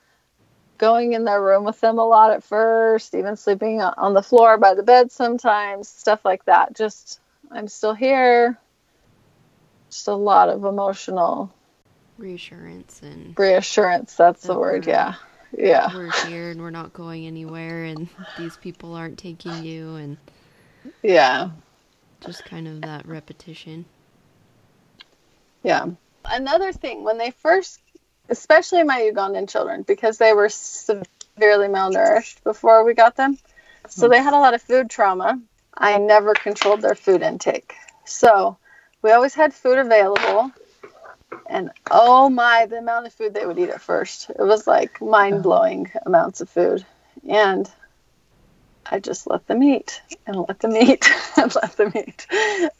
[0.79, 4.57] going in their room with them a lot at first, even sleeping on the floor
[4.57, 6.75] by the bed sometimes, stuff like that.
[6.75, 7.19] Just,
[7.51, 8.57] I'm still here.
[9.91, 11.53] Just a lot of emotional
[12.17, 14.15] reassurance and reassurance.
[14.15, 14.87] That's the word.
[14.87, 15.15] Yeah.
[15.55, 15.93] Yeah.
[15.93, 20.17] We're here and we're not going anywhere, and these people aren't taking you, and
[21.01, 21.49] yeah,
[22.21, 23.85] just kind of that repetition.
[25.63, 25.87] Yeah.
[26.25, 27.79] Another thing, when they first
[28.29, 33.37] especially my Ugandan children, because they were severely malnourished before we got them.
[33.87, 34.11] So hmm.
[34.11, 35.41] they had a lot of food trauma.
[35.75, 37.73] I never controlled their food intake.
[38.05, 38.57] So
[39.01, 40.51] we always had food available.
[41.47, 44.29] And oh my, the amount of food they would eat at first.
[44.29, 46.85] It was like mind blowing amounts of food.
[47.27, 47.69] And
[48.85, 52.27] I just let them eat and let them eat and let them eat.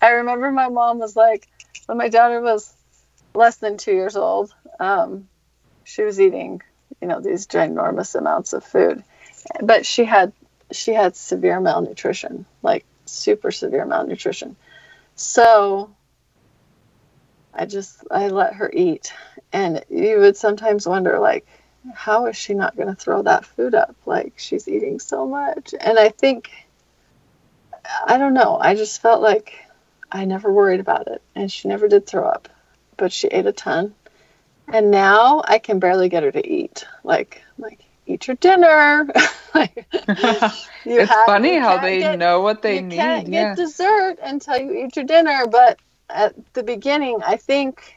[0.02, 1.48] I remember my mom was like,
[1.86, 2.74] when my daughter was
[3.34, 5.28] less than two years old, um,
[5.84, 6.62] she was eating,
[7.02, 9.04] you know, these ginormous amounts of food,
[9.62, 10.34] but she had
[10.72, 14.56] she had severe malnutrition, like super severe malnutrition.
[15.16, 15.90] So
[17.54, 19.14] I just I let her eat,
[19.52, 21.46] and you would sometimes wonder like
[21.94, 23.96] how is she not going to throw that food up?
[24.06, 26.52] Like she's eating so much, and I think
[28.06, 28.58] I don't know.
[28.60, 29.54] I just felt like
[30.12, 32.50] I never worried about it, and she never did throw up,
[32.98, 33.94] but she ate a ton
[34.72, 36.86] and now I can barely get her to eat.
[37.04, 39.08] Like, like eat your dinner.
[39.56, 42.96] like, you it's have, funny how they get, know what they you need.
[42.96, 45.48] You can't get dessert until you eat your dinner.
[45.48, 47.96] But at the beginning, I think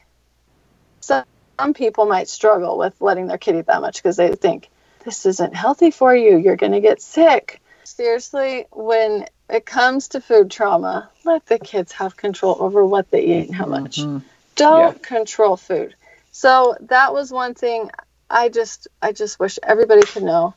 [0.99, 1.25] some,
[1.59, 4.69] some people might struggle with letting their kid eat that much because they think
[5.05, 6.37] this isn't healthy for you.
[6.37, 7.61] You're going to get sick.
[7.83, 13.21] Seriously, when it comes to food trauma, let the kids have control over what they
[13.23, 13.99] eat and how much.
[13.99, 14.25] Mm-hmm.
[14.55, 15.07] Don't yeah.
[15.07, 15.95] control food.
[16.31, 17.91] So that was one thing
[18.29, 20.55] I just I just wish everybody could know.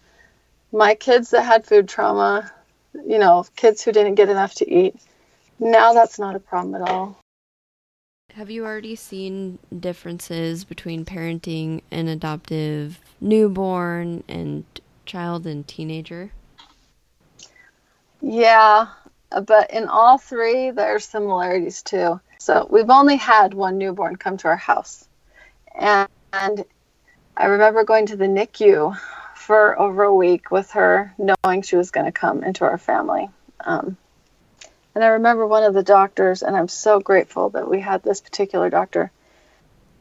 [0.72, 2.50] My kids that had food trauma,
[3.06, 4.96] you know, kids who didn't get enough to eat,
[5.59, 7.20] now that's not a problem at all.
[8.32, 14.64] Have you already seen differences between parenting an adoptive newborn and
[15.04, 16.32] child and teenager?
[18.28, 18.88] Yeah,
[19.44, 22.20] but in all three, there are similarities too.
[22.40, 25.06] So we've only had one newborn come to our house.
[25.78, 26.64] And, and
[27.36, 28.98] I remember going to the NICU
[29.36, 33.28] for over a week with her, knowing she was going to come into our family.
[33.60, 33.96] Um,
[34.96, 38.20] and I remember one of the doctors, and I'm so grateful that we had this
[38.20, 39.12] particular doctor.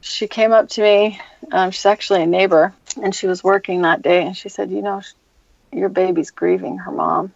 [0.02, 1.22] She came up to me.
[1.52, 4.26] Um, she's actually a neighbor, and she was working that day.
[4.26, 5.04] And she said, You know,
[5.72, 7.32] your baby's grieving her mom.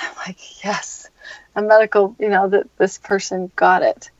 [0.00, 1.08] I'm like, Yes,
[1.54, 4.10] a medical, you know, that this person got it.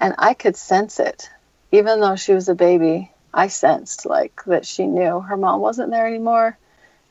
[0.00, 1.30] And I could sense it.
[1.72, 5.90] Even though she was a baby, I sensed like that she knew her mom wasn't
[5.90, 6.56] there anymore.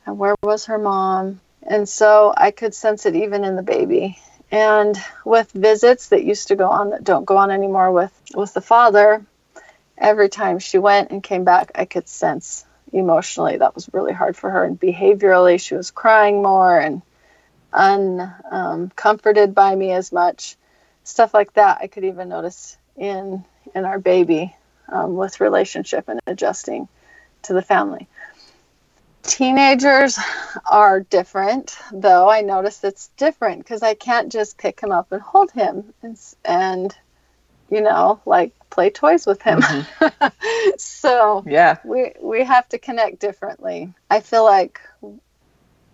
[0.05, 1.41] And where was her mom?
[1.63, 4.17] And so I could sense it even in the baby.
[4.49, 8.53] And with visits that used to go on that don't go on anymore with, with
[8.53, 9.25] the father,
[9.97, 14.37] every time she went and came back, I could sense emotionally that was really hard
[14.37, 14.63] for her.
[14.63, 17.01] And behaviorally, she was crying more and
[17.77, 20.55] uncomforted um, by me as much.
[21.03, 24.55] Stuff like that, I could even notice in in our baby
[24.89, 26.87] um, with relationship and adjusting
[27.43, 28.07] to the family.
[29.23, 30.17] Teenagers
[30.65, 32.29] are different, though.
[32.29, 36.17] I notice it's different because I can't just pick him up and hold him and,
[36.45, 36.95] and
[37.69, 39.61] you know, like play toys with him.
[39.61, 40.73] Mm-hmm.
[40.77, 43.93] so yeah, we we have to connect differently.
[44.09, 44.79] I feel like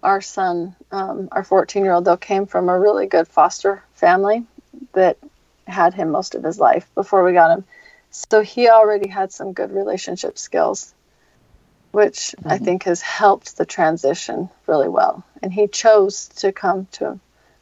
[0.04, 4.46] our son, um, our 14 year old, though, came from a really good foster family
[4.94, 5.18] that
[5.66, 7.64] had him most of his life before we got him.
[8.12, 10.94] So he already had some good relationship skills,
[11.92, 12.50] which mm-hmm.
[12.50, 15.24] I think has helped the transition really well.
[15.42, 17.20] And he chose to come to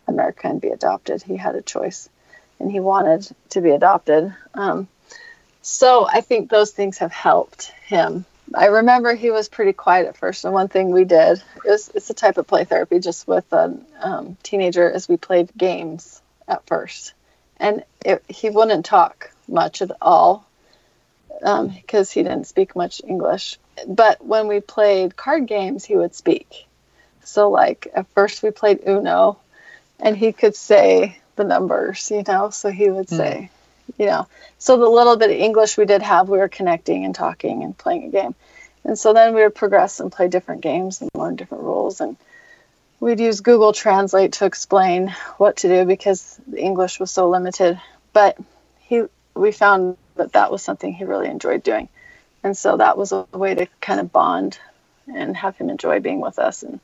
[0.07, 1.21] America and be adopted.
[1.21, 2.09] He had a choice
[2.59, 4.33] and he wanted to be adopted.
[4.53, 4.87] Um,
[5.61, 8.25] so I think those things have helped him.
[8.55, 11.91] I remember he was pretty quiet at first, and one thing we did it was,
[11.93, 16.21] it's a type of play therapy just with a um, teenager is we played games
[16.47, 17.13] at first,
[17.57, 20.45] and it, he wouldn't talk much at all
[21.39, 23.57] because um, he didn't speak much English.
[23.87, 26.67] But when we played card games, he would speak.
[27.23, 29.39] So like at first we played Uno,
[29.99, 32.49] and he could say the numbers, you know.
[32.49, 33.15] So he would hmm.
[33.15, 33.49] say.
[33.97, 34.27] You know.
[34.57, 37.77] So the little bit of English we did have, we were connecting and talking and
[37.77, 38.35] playing a game.
[38.83, 42.01] And so then we would progress and play different games and learn different rules.
[42.01, 42.17] And
[42.99, 47.79] we'd use Google Translate to explain what to do because the English was so limited.
[48.13, 48.37] But
[48.79, 49.03] he,
[49.35, 51.89] we found that that was something he really enjoyed doing.
[52.43, 54.57] And so that was a way to kind of bond
[55.13, 56.79] and have him enjoy being with us and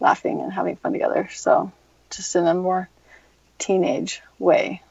[0.00, 1.28] laughing and having fun together.
[1.32, 1.72] So
[2.10, 2.88] just in a more
[3.58, 4.82] teenage way.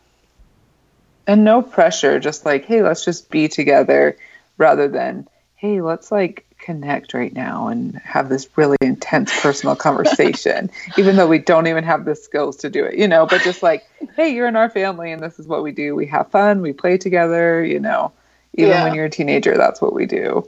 [1.28, 4.18] And no pressure, just like, hey, let's just be together
[4.58, 10.70] rather than, hey, let's like connect right now and have this really intense personal conversation,
[10.98, 13.62] even though we don't even have the skills to do it, you know, but just
[13.62, 13.86] like,
[14.16, 15.96] hey, you're in our family and this is what we do.
[15.96, 18.14] We have fun, we play together, you know,
[18.54, 18.84] even yeah.
[18.84, 20.48] when you're a teenager, that's what we do,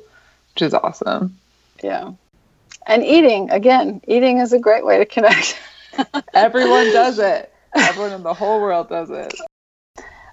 [0.54, 1.38] which is awesome.
[1.84, 2.14] Yeah.
[2.88, 5.60] And eating, again, eating is a great way to connect.
[6.34, 7.54] Everyone does it.
[7.76, 9.34] Everyone in the whole world does it.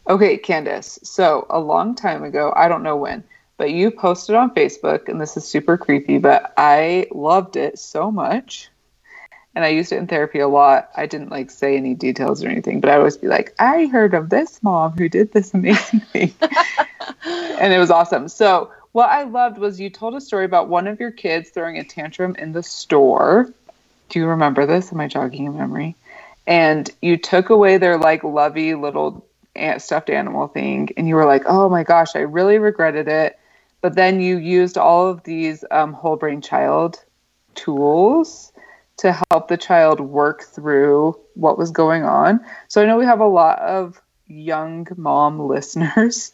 [0.09, 1.01] Okay, Candace.
[1.03, 3.25] So a long time ago, I don't know when,
[3.57, 8.13] but you posted on Facebook, and this is super creepy, but I loved it so
[8.13, 8.71] much.
[9.57, 10.91] And I used it in therapy a lot.
[10.95, 14.15] I didn't like say any details or anything, but I always be like, I heard
[14.15, 16.35] of this mom who did this amazing thing.
[17.25, 18.29] and it was awesome.
[18.29, 21.79] So, what I loved was you told a story about one of your kids throwing
[21.79, 23.53] a tantrum in the store.
[24.09, 24.93] Do you remember this?
[24.93, 25.97] Am I jogging your memory?
[26.47, 29.26] And you took away their like lovey little
[29.79, 33.39] stuffed animal thing, and you were like, oh my gosh, I really regretted it
[33.87, 37.05] but then you used all of these um, whole brain child
[37.55, 38.53] tools
[38.97, 42.45] to help the child work through what was going on.
[42.69, 46.33] So I know we have a lot of young mom listeners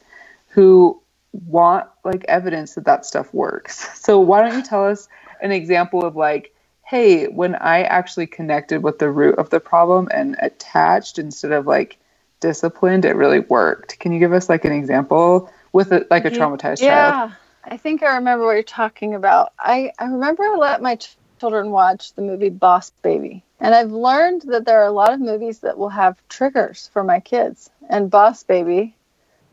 [0.48, 0.98] who
[1.32, 3.86] want like evidence that that stuff works.
[4.02, 5.08] So why don't you tell us
[5.42, 10.08] an example of like, hey, when I actually connected with the root of the problem
[10.12, 11.98] and attached instead of like
[12.42, 13.98] disciplined, it really worked.
[13.98, 17.30] Can you give us like an example with a, like a traumatized yeah, child?
[17.30, 19.54] Yeah, I think I remember what you're talking about.
[19.58, 23.42] I, I remember I let my ch- children watch the movie Boss Baby.
[23.58, 27.02] And I've learned that there are a lot of movies that will have triggers for
[27.02, 27.70] my kids.
[27.88, 28.94] And Boss Baby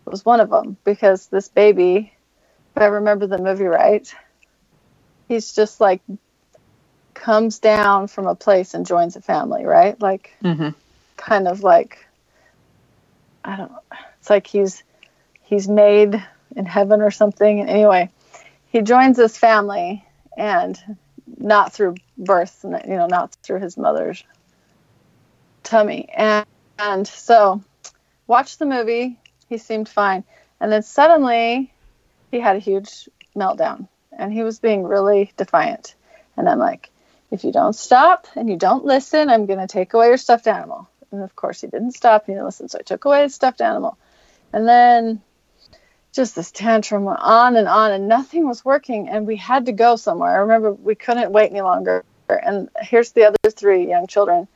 [0.05, 2.11] was one of them because this baby,
[2.75, 4.11] if I remember the movie right,
[5.27, 6.01] he's just like
[7.13, 9.99] comes down from a place and joins a family, right?
[10.01, 10.69] Like, mm-hmm.
[11.17, 12.05] kind of like,
[13.59, 13.71] don't.
[14.19, 14.83] It's like he's
[15.41, 16.23] he's made
[16.55, 17.59] in heaven or something.
[17.59, 18.09] And anyway,
[18.67, 20.05] he joins this family
[20.37, 20.79] and
[21.37, 24.23] not through birth, you know, not through his mother's
[25.63, 26.09] tummy.
[26.15, 26.45] And,
[26.77, 27.61] and so
[28.27, 29.19] watched the movie.
[29.47, 30.23] He seemed fine.
[30.59, 31.73] And then suddenly
[32.31, 33.87] he had a huge meltdown
[34.17, 35.95] and he was being really defiant.
[36.37, 36.89] And I'm like,
[37.31, 40.47] if you don't stop and you don't listen, I'm going to take away your stuffed
[40.47, 40.89] animal.
[41.11, 42.25] And of course, he didn't stop.
[42.25, 42.69] He didn't listen.
[42.69, 43.97] So I took away his stuffed animal.
[44.53, 45.21] And then
[46.11, 49.09] just this tantrum went on and on, and nothing was working.
[49.09, 50.31] And we had to go somewhere.
[50.31, 52.03] I remember we couldn't wait any longer.
[52.27, 54.47] And here's the other three young children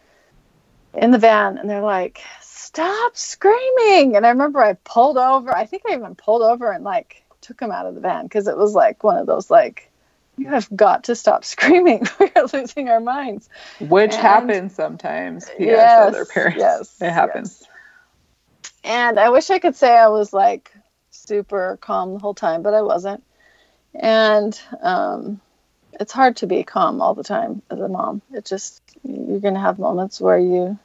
[0.93, 4.15] in the van, and they're like, Stop screaming.
[4.15, 5.55] And I remember I pulled over.
[5.55, 8.47] I think I even pulled over and like took him out of the van because
[8.47, 9.91] it was like one of those, like,
[10.37, 12.07] you have got to stop screaming.
[12.19, 13.49] We're losing our minds.
[13.79, 15.49] Which and, happens sometimes.
[15.59, 16.59] Yes, other parents.
[16.59, 17.01] Yes.
[17.01, 17.59] It happens.
[17.61, 17.69] Yes.
[18.83, 20.71] And I wish I could say I was like
[21.11, 23.23] super calm the whole time, but I wasn't.
[23.95, 25.39] And um,
[25.99, 28.21] it's hard to be calm all the time as a mom.
[28.33, 30.77] It just, you're going to have moments where you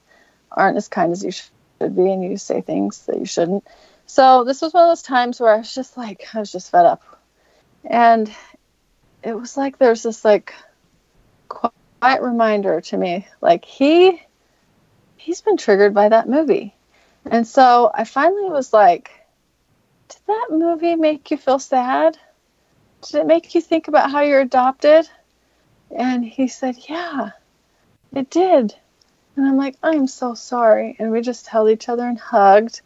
[0.51, 3.66] aren't as kind as you should be and you say things that you shouldn't.
[4.07, 6.70] So this was one of those times where I was just like, I was just
[6.70, 7.03] fed up.
[7.84, 8.30] And
[9.22, 10.54] it was like there's this like
[11.48, 14.20] quiet reminder to me like he
[15.16, 16.74] he's been triggered by that movie.
[17.26, 19.10] And so i finally was like
[20.08, 22.16] did that movie make you feel sad?
[23.02, 25.08] Did it make you think about how you're adopted?
[25.90, 27.30] And he said yeah
[28.14, 28.74] it did.
[29.36, 30.96] And i'm like i'm so sorry.
[30.98, 32.80] And we just held each other and hugged.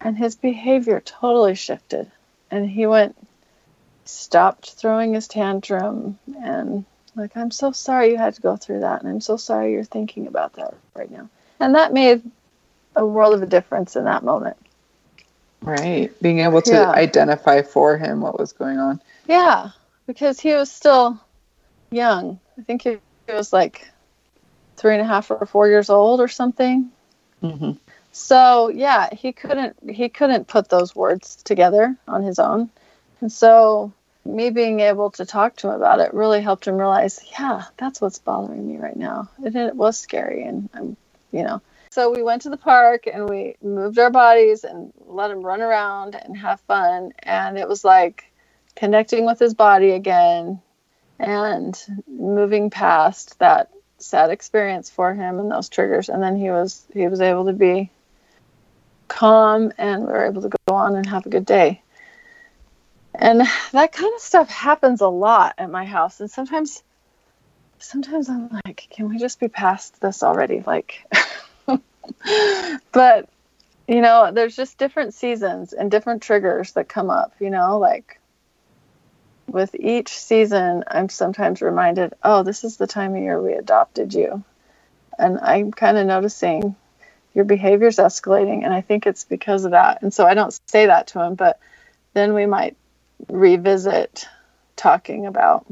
[0.00, 2.10] And his behavior totally shifted.
[2.50, 3.16] And he went
[4.08, 6.84] stopped throwing his tantrum and
[7.14, 9.84] like i'm so sorry you had to go through that and i'm so sorry you're
[9.84, 11.28] thinking about that right now.
[11.60, 12.22] And that made
[12.96, 14.56] a world of a difference in that moment.
[15.60, 16.10] Right.
[16.22, 16.90] Being able to yeah.
[16.90, 19.00] identify for him what was going on.
[19.26, 19.70] Yeah
[20.08, 21.20] because he was still
[21.90, 22.40] young.
[22.58, 22.96] I think he,
[23.28, 23.86] he was like
[24.76, 26.90] three and a half or four years old or something.
[27.40, 27.72] Mm-hmm.
[28.10, 32.68] so yeah he couldn't he couldn't put those words together on his own.
[33.20, 33.92] And so
[34.24, 38.00] me being able to talk to him about it really helped him realize, yeah, that's
[38.00, 39.30] what's bothering me right now.
[39.44, 40.96] And it was scary, and I'm,
[41.32, 41.62] you know.
[41.90, 45.62] So we went to the park and we moved our bodies and let him run
[45.62, 47.12] around and have fun.
[47.20, 48.30] And it was like
[48.76, 50.60] connecting with his body again
[51.18, 56.08] and moving past that sad experience for him and those triggers.
[56.08, 57.90] And then he was he was able to be
[59.08, 61.82] calm and we were able to go on and have a good day
[63.18, 63.40] and
[63.72, 66.20] that kind of stuff happens a lot at my house.
[66.20, 66.82] And sometimes
[67.80, 70.62] sometimes i'm like can we just be past this already?
[70.66, 71.04] Like
[72.92, 73.28] but
[73.86, 78.20] you know there's just different seasons and different triggers that come up you know like
[79.46, 84.14] with each season i'm sometimes reminded oh this is the time of year we adopted
[84.14, 84.42] you.
[85.18, 86.76] And i'm kind of noticing
[87.34, 90.02] your behavior's escalating and i think it's because of that.
[90.02, 91.58] And so i don't say that to him but
[92.14, 92.76] then we might
[93.28, 94.28] revisit
[94.76, 95.66] talking about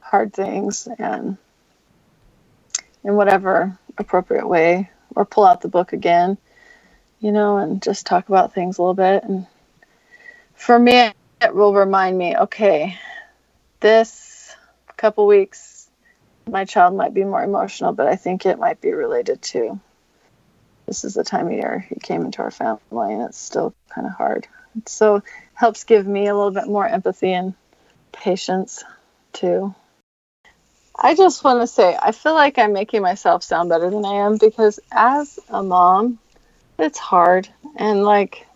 [0.00, 1.36] hard things and
[3.04, 6.36] in whatever appropriate way or pull out the book again
[7.20, 9.24] you know and just talk about things a little bit.
[9.24, 9.46] And
[10.54, 12.98] for me it will remind me okay
[13.80, 14.54] this
[14.96, 15.90] couple weeks
[16.48, 19.78] my child might be more emotional but i think it might be related to
[20.86, 24.06] this is the time of year he came into our family and it's still kind
[24.06, 24.46] of hard.
[24.86, 25.22] So
[25.56, 27.54] helps give me a little bit more empathy and
[28.12, 28.84] patience
[29.32, 29.74] too.
[30.98, 34.26] I just want to say, I feel like I'm making myself sound better than I
[34.26, 36.18] am because as a mom,
[36.78, 37.48] it's hard.
[37.76, 38.46] And like,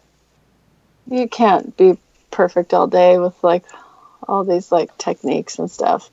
[1.10, 1.98] you can't be
[2.30, 3.64] perfect all day with like
[4.28, 6.10] all these like techniques and stuff.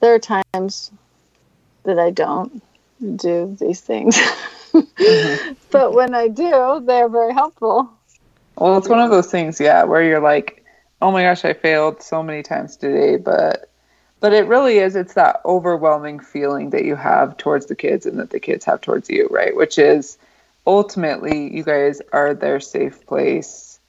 [0.00, 0.90] There are times
[1.84, 2.62] that I don't
[3.00, 4.16] do these things.
[4.72, 5.52] mm-hmm.
[5.70, 7.90] But when I do, they're very helpful.
[8.60, 10.62] Well, it's one of those things, yeah, where you're like,
[11.00, 13.70] oh my gosh, I failed so many times today, but
[14.20, 18.18] but it really is it's that overwhelming feeling that you have towards the kids and
[18.18, 19.56] that the kids have towards you, right?
[19.56, 20.18] Which is
[20.66, 23.80] ultimately you guys are their safe place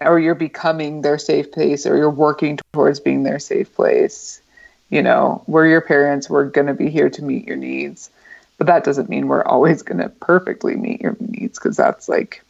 [0.00, 4.40] or you're becoming their safe place or you're working towards being their safe place.
[4.88, 8.08] You know, we're your parents, we're going to be here to meet your needs.
[8.56, 12.42] But that doesn't mean we're always going to perfectly meet your needs because that's like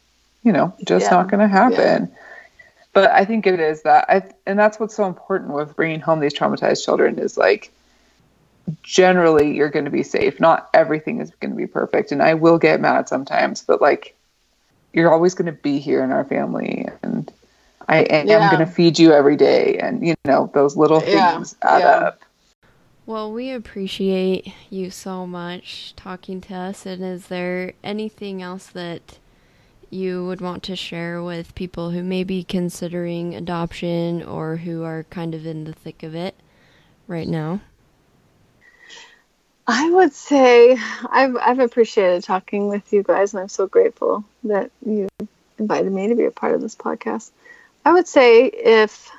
[0.43, 1.11] you know, just yeah.
[1.11, 2.09] not going to happen.
[2.09, 2.17] Yeah.
[2.93, 6.19] But I think it is that I, and that's what's so important with bringing home
[6.19, 7.71] these traumatized children is like,
[8.83, 10.39] generally you're going to be safe.
[10.39, 14.15] Not everything is going to be perfect, and I will get mad sometimes, but like,
[14.93, 17.31] you're always going to be here in our family and
[17.87, 18.49] I am Yeah.
[18.49, 21.87] going to feed you every day and you know those little Yeah, things add yeah.
[21.89, 22.21] up.
[23.05, 26.85] Well, we appreciate you so much talking to us.
[26.85, 29.17] And is there anything else that
[29.91, 35.03] you would want to share with people who may be considering adoption or who are
[35.09, 36.35] kind of in the thick of it
[37.07, 37.61] right now?
[39.67, 40.77] I would say
[41.09, 45.07] I've I've appreciated talking with you guys, and I'm so grateful that you
[45.59, 47.29] invited me to be a part of this podcast.
[47.85, 49.11] I would say if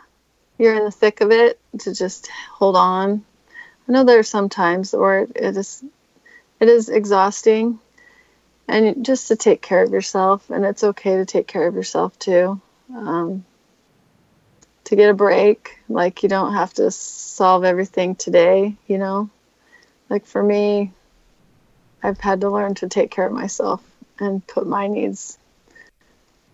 [0.59, 3.25] you're in the thick of it, to just hold on.
[3.89, 5.85] I know there are some times where it is
[6.59, 7.79] it is exhausting,
[8.71, 12.19] and just to take care of yourself, and it's okay to take care of yourself
[12.19, 12.61] too.
[12.95, 13.45] Um,
[14.85, 19.31] to get a break, like you don't have to solve everything today, you know?
[20.09, 20.93] Like for me
[22.03, 23.83] i've had to learn to take care of myself
[24.19, 25.39] and put my needs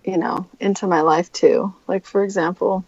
[0.04, 1.74] you know into my life too.
[1.88, 2.84] Like for example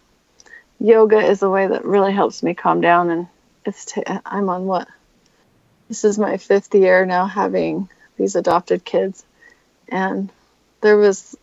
[0.79, 3.27] yoga is a way that really helps me calm down and
[3.65, 4.87] it's t- i'm on what?
[5.87, 7.89] This is my fifth year now having
[8.19, 9.25] these adopted kids
[9.87, 10.29] and
[10.81, 11.35] there was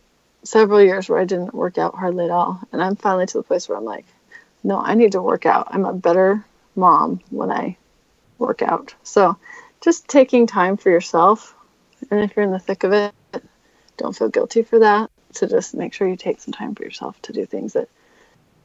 [0.43, 3.43] several years where i didn't work out hardly at all and i'm finally to the
[3.43, 4.05] place where i'm like
[4.63, 7.75] no i need to work out i'm a better mom when i
[8.37, 8.95] work out.
[9.03, 9.37] So
[9.81, 11.55] just taking time for yourself.
[12.09, 13.13] And if you're in the thick of it,
[13.97, 15.09] don't feel guilty for that.
[15.31, 17.89] So just make sure you take some time for yourself to do things that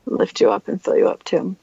[0.06, 1.56] lift you up and fill you up too.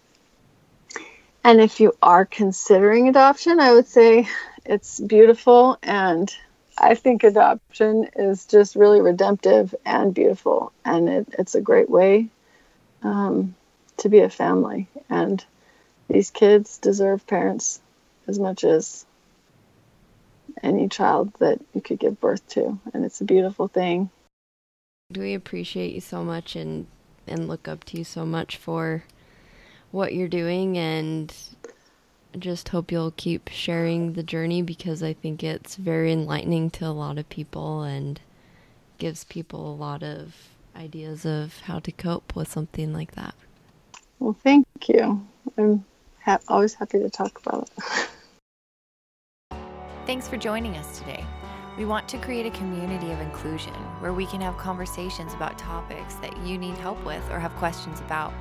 [1.44, 4.28] And if you are considering adoption, I would say
[4.70, 5.78] it's beautiful.
[5.82, 6.34] And
[6.78, 10.72] I think adoption is just really redemptive and beautiful.
[10.86, 12.30] And it, it's a great way
[13.02, 13.56] um,
[13.98, 14.88] to be a family.
[15.10, 15.44] And
[16.08, 17.82] these kids deserve parents
[18.28, 19.06] as much as
[20.62, 24.10] any child that you could give birth to and it's a beautiful thing
[25.14, 26.88] Do We appreciate you so much and
[27.28, 29.04] and look up to you so much for
[29.92, 31.34] what you're doing and
[32.38, 36.90] just hope you'll keep sharing the journey because I think it's very enlightening to a
[36.94, 38.20] lot of people and
[38.98, 40.36] gives people a lot of
[40.76, 43.34] ideas of how to cope with something like that.
[44.20, 45.26] well thank you
[45.58, 45.84] i'm
[46.24, 48.10] ha- always happy to talk about it
[50.10, 51.24] Thanks for joining us today.
[51.78, 56.16] We want to create a community of inclusion where we can have conversations about topics
[56.16, 58.34] that you need help with or have questions about.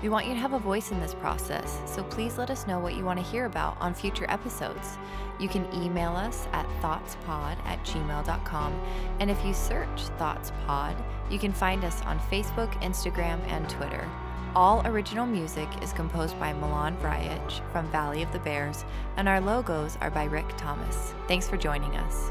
[0.00, 2.78] We want you to have a voice in this process, so please let us know
[2.78, 4.96] what you want to hear about on future episodes.
[5.40, 8.80] You can email us at thoughtspod at gmail.com,
[9.18, 10.96] and if you search ThoughtsPod,
[11.28, 14.08] you can find us on Facebook, Instagram, and Twitter.
[14.54, 18.84] All original music is composed by Milan Vrajec from Valley of the Bears,
[19.16, 21.12] and our logos are by Rick Thomas.
[21.26, 22.30] Thanks for joining us.